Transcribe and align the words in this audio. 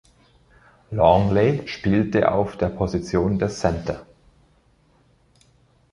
Longley 0.89 1.61
spielte 1.67 2.31
auf 2.31 2.57
der 2.57 2.69
Position 2.69 3.37
des 3.37 3.59
Center. 3.59 4.03